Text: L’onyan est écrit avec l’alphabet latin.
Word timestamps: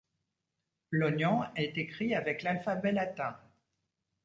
L’onyan 0.89 1.51
est 1.55 1.77
écrit 1.77 2.15
avec 2.15 2.41
l’alphabet 2.41 2.91
latin. 2.91 3.37